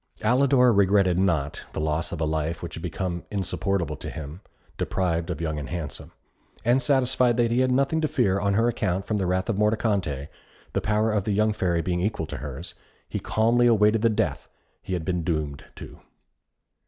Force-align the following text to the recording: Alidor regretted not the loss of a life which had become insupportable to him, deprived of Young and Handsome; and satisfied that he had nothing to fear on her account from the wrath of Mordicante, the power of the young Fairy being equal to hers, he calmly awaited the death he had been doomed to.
Alidor 0.23 0.75
regretted 0.75 1.19
not 1.19 1.65
the 1.73 1.79
loss 1.79 2.11
of 2.11 2.19
a 2.19 2.25
life 2.25 2.63
which 2.63 2.73
had 2.73 2.81
become 2.81 3.23
insupportable 3.29 3.95
to 3.97 4.09
him, 4.09 4.41
deprived 4.79 5.29
of 5.29 5.39
Young 5.39 5.59
and 5.59 5.69
Handsome; 5.69 6.11
and 6.65 6.81
satisfied 6.81 7.37
that 7.37 7.51
he 7.51 7.59
had 7.59 7.71
nothing 7.71 8.01
to 8.01 8.07
fear 8.07 8.39
on 8.39 8.55
her 8.55 8.67
account 8.67 9.05
from 9.05 9.17
the 9.17 9.27
wrath 9.27 9.47
of 9.47 9.59
Mordicante, 9.59 10.27
the 10.73 10.81
power 10.81 11.11
of 11.11 11.25
the 11.25 11.33
young 11.33 11.53
Fairy 11.53 11.83
being 11.83 12.01
equal 12.01 12.25
to 12.25 12.37
hers, 12.37 12.73
he 13.07 13.19
calmly 13.19 13.67
awaited 13.67 14.01
the 14.01 14.09
death 14.09 14.49
he 14.81 14.93
had 14.93 15.05
been 15.05 15.21
doomed 15.23 15.65
to. 15.75 15.99